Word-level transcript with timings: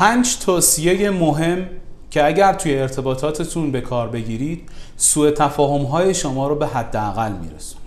پنج 0.00 0.38
توصیه 0.38 1.10
مهم 1.10 1.66
که 2.10 2.26
اگر 2.26 2.52
توی 2.52 2.78
ارتباطاتتون 2.78 3.70
به 3.70 3.80
کار 3.80 4.08
بگیرید 4.08 4.68
سوء 4.96 5.30
تفاهم 5.30 5.82
های 5.82 6.14
شما 6.14 6.48
رو 6.48 6.54
به 6.54 6.66
حداقل 6.66 7.32
میرسونه. 7.32 7.84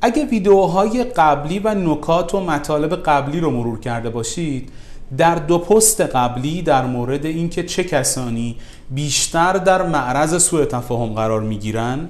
اگه 0.00 0.24
ویدیوهای 0.24 1.04
قبلی 1.04 1.58
و 1.58 1.74
نکات 1.74 2.34
و 2.34 2.40
مطالب 2.40 2.94
قبلی 2.94 3.40
رو 3.40 3.50
مرور 3.50 3.80
کرده 3.80 4.10
باشید 4.10 4.72
در 5.16 5.34
دو 5.34 5.58
پست 5.58 6.00
قبلی 6.00 6.62
در 6.62 6.86
مورد 6.86 7.26
اینکه 7.26 7.62
چه 7.62 7.84
کسانی 7.84 8.56
بیشتر 8.90 9.52
در 9.52 9.82
معرض 9.82 10.42
سوء 10.42 10.64
تفاهم 10.64 11.14
قرار 11.14 11.40
می‌گیرن 11.40 12.08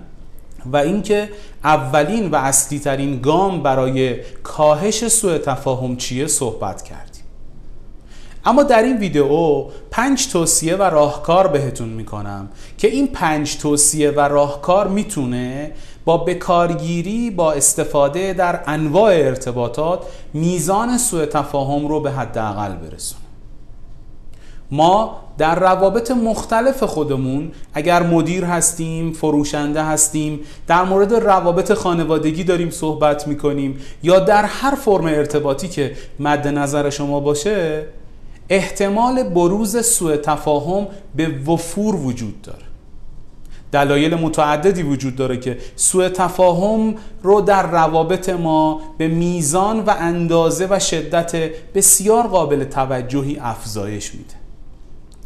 و 0.66 0.77
اینکه 0.77 1.30
اولین 1.64 2.30
و 2.30 2.36
اصلی 2.36 2.79
ترین 2.79 3.20
گام 3.20 3.62
برای 3.62 4.16
کاهش 4.43 5.09
سوء 5.09 5.39
تفاهم 5.39 5.96
چیه 5.96 6.27
صحبت 6.27 6.82
کردیم 6.82 7.07
اما 8.48 8.62
در 8.62 8.82
این 8.82 8.96
ویدیو 8.96 9.64
پنج 9.90 10.29
توصیه 10.29 10.76
و 10.76 10.82
راهکار 10.82 11.46
بهتون 11.46 11.89
می‌کنم 11.89 12.48
که 12.79 12.89
این 12.89 13.06
پنج 13.06 13.56
توصیه 13.56 14.11
و 14.11 14.20
راهکار 14.20 14.89
می‌تونه 14.89 15.72
با 16.04 16.18
بکارگیری 16.18 17.30
با 17.30 17.53
استفاده 17.53 18.32
در 18.32 18.61
انواع 18.66 19.12
ارتباطات 19.12 20.04
میزان 20.34 20.98
سوء 20.98 21.26
تفاهم 21.26 21.89
رو 21.89 22.00
به 22.00 22.11
حداقل 22.11 22.72
برسونه. 22.72 23.22
ما 24.70 25.17
در 25.39 25.58
روابط 25.58 26.11
مختلف 26.11 26.82
خودمون 26.82 27.53
اگر 27.75 28.03
مدیر 28.03 28.44
هستیم 28.44 29.12
فروشنده 29.12 29.82
هستیم 29.82 30.40
در 30.67 30.82
مورد 30.82 31.14
روابط 31.14 31.72
خانوادگی 31.72 32.44
داریم 32.44 32.70
صحبت 32.70 33.28
می‌کنیم 33.28 33.80
یا 34.03 34.19
در 34.19 34.44
هر 34.44 34.75
فرم 34.75 35.05
ارتباطی 35.05 35.69
که 35.69 35.97
مد 36.20 36.48
نظر 36.48 36.91
شما 36.91 37.20
باشه 37.20 37.86
احتمال 38.48 39.22
بروز 39.22 39.77
سوء 39.77 40.16
تفاهم 40.16 40.86
به 41.14 41.28
وفور 41.28 41.97
وجود 41.97 42.42
داره. 42.42 42.59
دلایل 43.73 44.14
متعددی 44.14 44.83
وجود 44.83 45.17
داره 45.17 45.36
که 45.36 45.59
سوء 45.77 46.09
تفاهم 46.09 46.95
رو 47.23 47.41
در 47.41 47.70
روابط 47.70 48.28
ما 48.28 48.81
به 48.98 49.08
میزان 49.08 49.81
و 49.81 49.95
اندازه 49.98 50.67
و 50.70 50.78
شدت 50.78 51.50
بسیار 51.75 52.27
قابل 52.27 52.64
توجهی 52.64 53.39
افزایش 53.39 54.14
میده. 54.14 54.34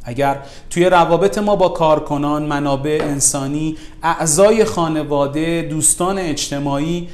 اگر 0.04 0.38
توی 0.70 0.84
روابط 0.84 1.38
ما 1.38 1.56
با 1.56 1.68
کارکنان، 1.68 2.42
منابع 2.42 2.98
انسانی، 3.02 3.76
اعضای 4.02 4.64
خانواده، 4.64 5.62
دوستان 5.70 6.18
اجتماعی 6.18 7.08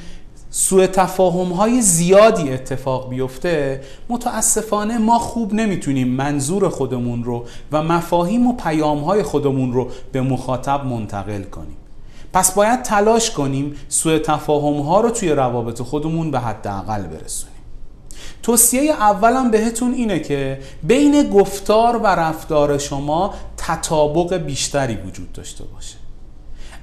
سوء 0.51 0.87
تفاهم 0.87 1.51
های 1.51 1.81
زیادی 1.81 2.53
اتفاق 2.53 3.09
بیفته 3.09 3.81
متاسفانه 4.09 4.97
ما 4.97 5.19
خوب 5.19 5.53
نمی‌تونیم 5.53 6.07
منظور 6.07 6.69
خودمون 6.69 7.23
رو 7.23 7.45
و 7.71 7.83
مفاهیم 7.83 8.47
و 8.47 8.53
پیام 8.53 8.99
های 8.99 9.23
خودمون 9.23 9.73
رو 9.73 9.89
به 10.11 10.21
مخاطب 10.21 10.85
منتقل 10.85 11.43
کنیم. 11.43 11.77
پس 12.33 12.51
باید 12.51 12.81
تلاش 12.81 13.31
کنیم 13.31 13.75
سوء 13.89 14.19
تفاهم 14.19 14.79
ها 14.81 15.01
رو 15.01 15.09
توی 15.09 15.29
روابط 15.29 15.81
خودمون 15.81 16.31
به 16.31 16.39
حداقل 16.39 17.01
برسونیم. 17.01 17.55
توصیه 18.43 18.91
اولم 18.91 19.51
بهتون 19.51 19.93
اینه 19.93 20.19
که 20.19 20.59
بین 20.83 21.29
گفتار 21.29 21.97
و 21.97 22.07
رفتار 22.07 22.77
شما 22.77 23.33
تطابق 23.57 24.33
بیشتری 24.37 24.95
وجود 24.95 25.31
داشته 25.31 25.63
باشه. 25.63 25.95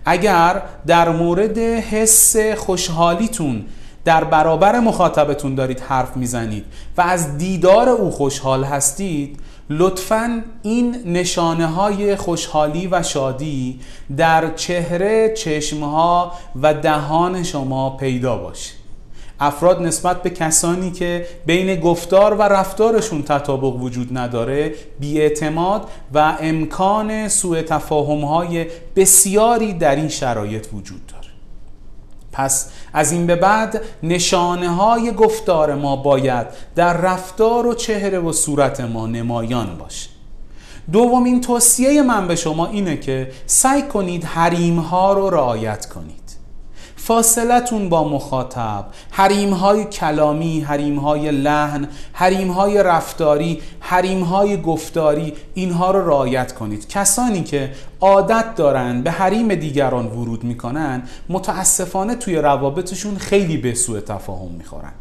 اگر 0.07 0.63
در 0.87 1.09
مورد 1.09 1.59
حس 1.59 2.37
خوشحالیتون 2.37 3.65
در 4.05 4.25
برابر 4.25 4.81
مخاطبتون 4.81 5.55
دارید 5.55 5.81
حرف 5.81 6.17
می‌زنید 6.17 6.65
و 6.97 7.01
از 7.01 7.39
دیدار 7.39 7.89
او 7.89 8.11
خوشحال 8.11 8.65
هستید 8.65 9.41
لطفا 9.71 10.43
این 10.63 10.97
نشانه 11.07 11.67
های 11.67 12.17
خوشحالی 12.17 12.87
و 12.87 13.03
شادی 13.03 13.81
در 14.17 14.55
چهره، 14.55 15.35
چشمها 15.37 16.33
و 16.63 16.75
دهان 16.75 17.43
شما 17.43 17.91
پیدا 17.91 18.37
باشه. 18.37 18.76
افراد 19.41 19.83
نسبت 19.83 20.23
به 20.23 20.31
کسانی 20.31 20.91
که 20.91 21.27
بین 21.47 21.81
گفتار 21.81 22.35
و 22.35 22.43
رفتارشون 22.43 23.23
تطابق 23.23 23.77
وجود 23.77 24.19
نداره 24.19 24.75
بیاعتماد 25.01 25.89
و 26.15 26.37
امکان 26.41 27.29
سوء 27.29 27.63
های 27.91 28.67
بسیاری 28.97 29.73
در 29.73 29.97
این 29.97 30.09
شرایط 30.09 30.67
وجود 30.73 31.07
داره. 31.07 31.27
پس 32.33 32.71
از 32.93 33.13
این 33.13 33.27
به 33.27 33.37
بعد 33.37 33.83
نشانه 34.03 34.69
های 34.69 35.13
گفتار 35.13 35.75
ما 35.75 35.97
باید 35.97 36.47
در 36.75 36.97
رفتار 36.97 37.67
و 37.67 37.75
چهره 37.75 38.19
و 38.19 38.33
صورت 38.33 38.81
ما 38.81 39.07
نمایان 39.07 39.77
باشه. 39.79 40.11
دومین 40.93 41.41
توصیه 41.41 42.03
من 42.03 42.29
به 42.29 42.37
شما 42.37 42.67
اینه 42.67 42.97
که 42.97 43.31
سعی 43.47 43.83
کنید 43.83 44.25
حریم 44.25 44.79
ها 44.79 45.13
رو 45.13 45.31
رعایت 45.31 45.87
کنید. 45.87 46.26
فاصلتون 47.07 47.89
با 47.89 48.09
مخاطب. 48.09 48.85
حریم 49.11 49.51
های 49.51 49.85
کلامی 49.85 50.61
حریم 50.61 50.99
های 50.99 51.31
لحن 51.31 51.89
حریم 52.13 52.51
های 52.51 52.83
رفتاری 52.83 53.63
حریم 53.81 54.23
های 54.23 54.63
گفتاری 54.63 55.33
اینها 55.55 55.91
رو 55.91 56.09
رعایت 56.09 56.53
کنید. 56.53 56.89
کسانی 56.89 57.43
که 57.43 57.73
عادت 58.01 58.55
دارن 58.57 59.03
به 59.03 59.11
حریم 59.11 59.55
دیگران 59.55 60.07
ورود 60.07 60.45
می‌کنن 60.45 61.03
متاسفانه 61.29 62.15
توی 62.15 62.37
روابطشون 62.37 63.17
خیلی 63.17 63.57
به 63.57 63.75
سوء 63.75 64.01
تفاهم 64.01 64.51
می‌خورن. 64.51 64.93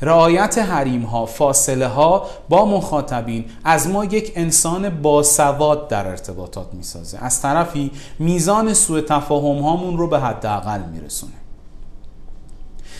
رعایت 0.00 0.58
حریم 0.58 1.02
ها 1.02 1.26
فاصله 1.26 1.86
ها 1.86 2.26
با 2.48 2.64
مخاطبین 2.64 3.44
از 3.64 3.88
ما 3.88 4.04
یک 4.04 4.32
انسان 4.36 5.02
باسواد 5.02 5.88
در 5.88 6.06
ارتباطات 6.06 6.66
می‌سازه. 6.74 7.18
از 7.18 7.42
طرفی 7.42 7.90
میزان 8.18 8.74
سوء 8.74 9.00
تفاهم 9.00 9.58
هامون 9.58 9.98
رو 9.98 10.08
به 10.08 10.20
حداقل 10.20 10.80
میرسونه. 10.92 11.32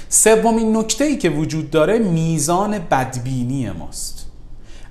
سومین 0.09 0.77
نکته 0.77 1.05
ای 1.05 1.17
که 1.17 1.31
وجود 1.31 1.71
داره 1.71 1.99
میزان 1.99 2.79
بدبینی 2.79 3.71
ماست. 3.71 4.27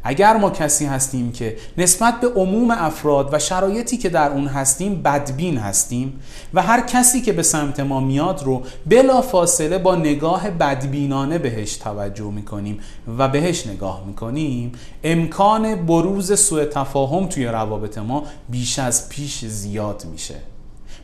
اگر 0.04 0.38
ما 0.38 0.50
کسی 0.50 0.86
هستیم 0.86 1.32
که 1.32 1.58
نسبت 1.78 2.20
به 2.22 2.28
عموم 2.28 2.72
افراد 2.72 3.34
و 3.34 3.40
شرایطی 3.40 3.98
که 3.98 4.10
در 4.10 4.32
اون 4.32 4.48
هستیم 4.48 5.02
بدبین 5.02 5.58
هستیم 5.58 6.20
و 6.54 6.62
هر 6.62 6.82
کسی 6.82 7.22
که 7.22 7.34
به 7.34 7.44
سمت 7.44 7.80
ما 7.80 8.00
میاد 8.00 8.44
رو 8.44 8.64
بلا 8.86 9.22
فاصله 9.22 9.78
با 9.78 9.96
نگاه 9.96 10.50
بدبینانه 10.50 11.38
بهش 11.38 11.78
توجه 11.78 12.32
می‌کنیم 12.32 12.80
و 13.18 13.28
بهش 13.28 13.68
نگاه 13.68 14.04
می‌کنیم 14.08 14.72
امکان 15.04 15.76
بروز 15.76 16.40
سوء 16.40 16.66
تفاهم 16.66 17.28
توی 17.28 17.46
روابط 17.46 17.98
ما 17.98 18.24
بیش 18.50 18.80
از 18.80 19.10
پیش 19.10 19.46
زیاد 19.46 20.06
میشه. 20.12 20.36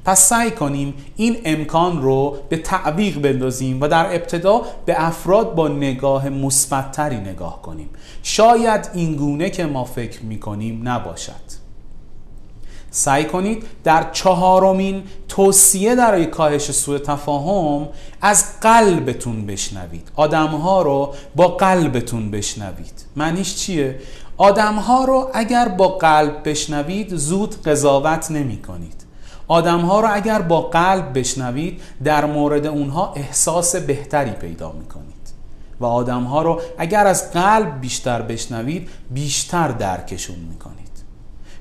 پس 0.06 0.30
سعی 0.30 0.52
کنیم 0.52 0.94
این 1.16 1.38
امکان 1.46 2.02
رو 2.02 2.38
به 2.50 2.58
تعویق 2.58 3.22
بندازیم 3.22 3.82
و 3.82 3.88
در 3.88 4.06
ابتدا 4.06 4.62
به 4.86 4.96
افراد 4.98 5.56
با 5.56 5.68
نگاه 5.68 6.30
مثبتتری 6.30 7.18
نگاه 7.18 7.62
کنیم. 7.62 7.90
شاید 8.24 8.90
این 8.94 9.16
گونه 9.16 9.50
که 9.50 9.66
ما 9.66 9.84
فکر 9.84 10.22
می‌کنیم 10.22 10.88
نباشد. 10.88 11.60
سعی 12.92 13.26
کنید 13.26 13.64
در 13.84 14.12
چهارمین 14.12 15.04
توصیه 15.28 15.96
در 15.96 16.24
کاهش 16.24 16.72
سوء 16.72 16.98
تفاهم 16.98 17.88
از 18.22 18.60
قلبتون 18.60 19.46
بشنوید. 19.46 20.12
آدمها 20.16 20.82
رو 20.82 21.14
با 21.36 21.48
قلبتون 21.48 22.32
بشنوید. 22.32 23.06
معنیش 23.16 23.56
چیه؟ 23.56 24.00
آدمها 24.38 25.06
رو 25.06 25.30
اگر 25.34 25.68
با 25.68 25.88
قلب 25.88 26.50
بشنوید 26.50 27.16
زود 27.16 27.62
قضاوت 27.62 28.32
نمی 28.32 28.58
کنید 28.58 29.09
آدم 29.50 29.80
ها 29.80 30.00
رو 30.00 30.10
اگر 30.12 30.42
با 30.42 30.62
قلب 30.62 31.20
بشنوید 31.20 31.82
در 32.04 32.26
مورد 32.26 32.66
اونها 32.66 33.14
احساس 33.14 33.76
بهتری 33.76 34.32
پیدا 34.32 34.72
می‌کنید. 34.72 35.34
و 35.80 35.86
آدم 35.86 36.24
ها 36.24 36.42
رو 36.42 36.62
اگر 36.78 37.08
از 37.08 37.32
قلب 37.32 37.82
بیشتر 37.82 38.22
بشنوید 38.22 38.90
بیشتر 39.12 39.68
درکشون 39.68 40.36
می‌کنید. 40.36 40.90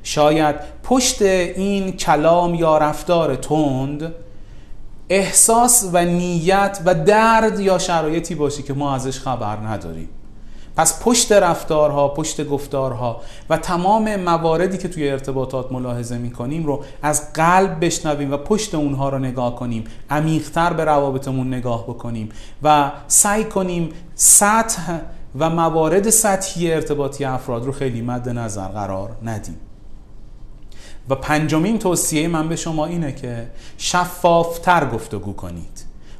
شاید 0.02 0.56
پشت 0.82 1.23
این 1.23 1.93
کلام 1.93 2.55
یا 2.55 2.79
رفتار 2.79 3.37
تند 3.37 4.14
احساس 5.08 5.91
و 5.93 6.05
نیت 6.05 6.81
و 6.84 6.94
درد 6.94 7.61
یا 7.61 7.79
شرایطی 7.79 8.34
باشه 8.34 8.62
که 8.62 8.75
ما 8.75 8.94
ازش 8.94 9.19
خبر 9.19 9.56
نداریم. 9.56 10.08
پس 10.78 11.02
پشت 11.02 11.32
رفتارها 11.32 12.08
پشت 12.08 12.46
گفتارها 12.46 13.20
و 13.50 13.56
تمام 13.56 14.16
مواردی 14.16 14.78
که 14.78 14.88
توی 14.88 15.10
ارتباطات 15.10 15.72
ملاحظه 15.72 16.19
می‌کنیم 16.19 16.66
رو 16.66 16.84
از 17.02 17.32
قلب 17.32 17.84
بشنویم 17.84 18.32
و 18.32 18.36
پشت 18.36 18.75
اونها 18.75 19.08
رو 19.08 19.19
نگاه 19.19 19.56
کنیم. 19.56 19.84
عمیقتر 20.10 20.72
به 20.72 20.84
روابطمون 20.84 21.54
نگاه 21.54 21.84
بکنیم 21.84 22.28
و 22.62 22.92
سعی 23.08 23.44
کنیم 23.44 23.90
سطح 24.14 24.98
و 25.38 25.50
موارد 25.50 26.10
سطحی 26.10 26.72
ارتباطی 26.72 27.24
افراد 27.24 27.64
رو 27.64 27.72
خیلی 27.72 28.02
مد 28.02 28.28
نظر 28.28 28.69
قرار 28.69 29.10
ندیم. 29.22 29.56
و 31.08 31.14
پنجمین 31.14 31.78
توصیه 31.78 32.28
من 32.28 32.48
به 32.48 32.56
شما 32.56 32.86
اینه 32.86 33.12
که 33.12 33.50
شفافتر 33.78 34.86
گفتگو 34.86 35.32
کنید. 35.32 35.77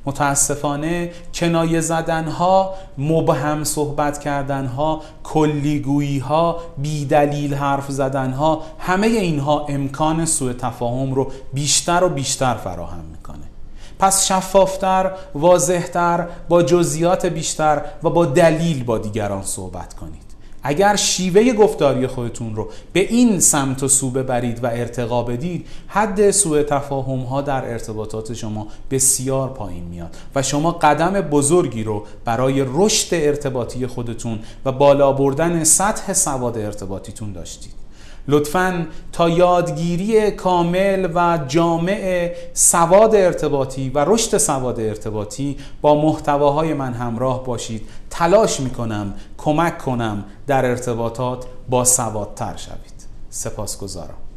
متاسفانه 0.09 1.11
کنایه 1.35 1.81
زدنها 1.81 2.75
مبهم 2.99 3.65
صحبت 3.65 4.21
کردنها 4.21 5.03
کلیگویی 5.25 6.19
ها 6.19 6.61
بیدلیل 6.79 7.55
حرف 7.55 7.91
زدنها 7.91 8.63
همه 8.79 9.07
اینها 9.07 9.67
امکان 9.69 10.25
سوء 10.25 10.53
تفاهم 10.53 11.15
رو 11.15 11.31
بیشتر 11.53 12.05
و 12.05 12.09
بیشتر 12.09 12.55
فراهم 12.55 13.05
می‌کنه. 13.05 13.49
پس 13.99 14.27
شفافتر، 14.27 15.13
واضحتر، 15.35 16.27
با 16.49 16.63
جزئیات 16.63 17.27
بیشتر 17.27 17.83
و 18.03 18.11
با 18.11 18.27
دلیل 18.27 18.85
با 18.85 18.99
دیگران 18.99 19.43
صحبت 19.43 19.95
کنید. 19.95 20.28
اگر 20.63 20.97
شیوه 20.97 21.53
گفتاری 21.53 22.07
خودتون 22.07 22.57
رو 22.57 22.69
به 22.93 23.01
این 23.01 23.41
سمت 23.41 23.83
و 23.83 23.89
سو 23.89 24.11
ببرید 24.11 24.65
و 24.65 24.67
ارتقا 24.67 25.23
بدید 25.23 25.67
حد 25.87 26.31
سوء 26.31 26.63
تفاهم 26.63 27.19
ها 27.19 27.41
در 27.41 27.73
ارتباطات 27.73 28.35
شما 28.35 28.67
بسیار 28.91 29.49
پایین 29.49 29.85
میاد 29.85 30.17
و 30.35 30.43
شما 30.43 30.71
قدم 30.73 31.21
بزرگی 31.21 31.85
رو 31.85 32.05
برای 32.25 32.65
رشد 32.75 33.09
ارتباطی 33.15 33.87
خودتون 33.87 34.39
و 34.65 34.73
بالا 34.73 35.13
بردن 35.13 35.65
سطح 35.65 36.13
سواد 36.13 36.59
ارتباطیتون 36.59 37.33
داشتید. 37.33 37.88
لطفا 38.29 38.87
تا 39.13 39.29
یادگیری 39.29 40.31
کامل 40.31 41.09
و 41.15 41.39
جامع 41.49 42.33
سواد 42.55 43.15
ارتباطی 43.15 43.91
و 43.91 44.05
رشد 44.05 44.37
سواد 44.39 44.81
ارتباطی 44.81 45.57
با 45.81 46.03
محتواهای 46.03 46.75
من 46.75 46.93
همراه 46.93 47.45
باشید. 47.45 47.89
تلاش 48.11 48.61
می‌کنم 48.61 49.15
کمک 49.39 49.79
کنم 49.79 50.25
در 50.47 50.67
ارتباطات 50.67 51.47
با 51.69 51.85
سوادتر 51.85 52.57
شوید. 52.57 53.07
سپاسگزارم. 53.31 54.28